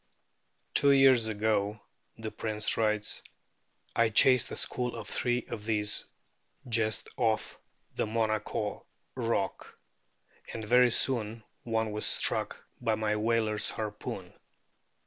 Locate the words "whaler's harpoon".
13.15-14.33